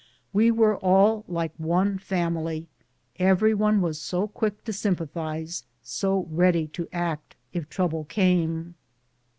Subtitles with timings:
[0.33, 2.65] We were all like one family—
[3.19, 8.73] every one was so quick to sympathize, so ready to act if trouble came.